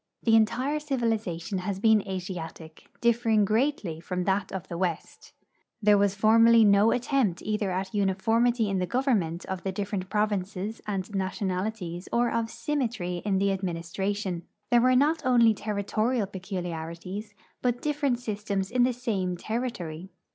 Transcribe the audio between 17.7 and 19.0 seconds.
different systems in the